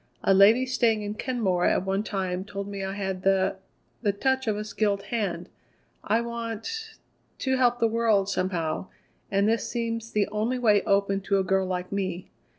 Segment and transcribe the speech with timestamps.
[0.23, 3.57] A lady staying in Kenmore at one time told me I had the
[4.01, 5.47] the touch of a skilled hand.
[6.03, 6.95] I want
[7.37, 8.87] to help the world, somehow,
[9.29, 12.31] and this seems the only way open to a girl like me.